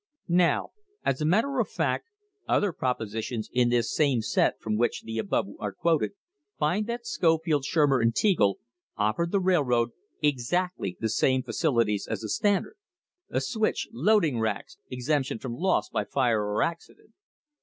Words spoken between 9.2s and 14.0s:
the railroad exactly the same facilities as the Standard, a switch,